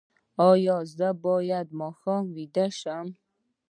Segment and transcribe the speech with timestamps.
[0.49, 3.07] ایا زه باید د ماښام ویده شم؟